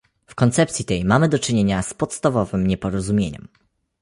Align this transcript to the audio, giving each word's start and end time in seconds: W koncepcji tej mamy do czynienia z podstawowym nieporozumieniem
W 0.25 0.35
koncepcji 0.35 0.85
tej 0.85 1.05
mamy 1.05 1.29
do 1.29 1.39
czynienia 1.39 1.81
z 1.81 1.93
podstawowym 1.93 2.67
nieporozumieniem 2.67 3.47